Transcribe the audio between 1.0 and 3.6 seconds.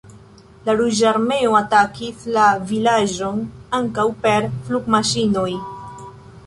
Armeo atakis la vilaĝon